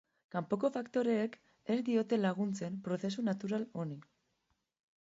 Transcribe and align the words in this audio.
Kanpoko 0.35 0.69
faktoreek 0.77 1.37
ez 1.75 1.77
diote 1.91 2.19
laguntzen 2.23 2.81
prozesu 2.89 3.29
natural 3.31 3.71
honi. 3.85 4.01